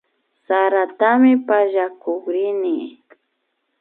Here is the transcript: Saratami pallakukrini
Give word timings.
Saratami 0.45 1.31
pallakukrini 1.47 2.75